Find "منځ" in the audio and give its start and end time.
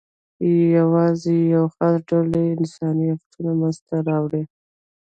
3.59-3.77